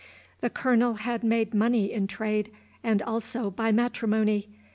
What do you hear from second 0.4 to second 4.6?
Colonel had made money in trade, and also by matrimony.